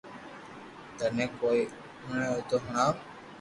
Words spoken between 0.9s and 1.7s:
ٿني ھوئي